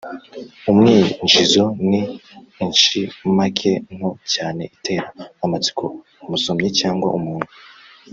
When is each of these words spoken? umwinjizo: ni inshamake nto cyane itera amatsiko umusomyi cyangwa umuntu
umwinjizo: 0.69 1.65
ni 1.89 2.01
inshamake 2.63 3.71
nto 3.95 4.09
cyane 4.33 4.61
itera 4.75 5.07
amatsiko 5.45 5.83
umusomyi 6.25 6.69
cyangwa 6.79 7.07
umuntu 7.17 7.51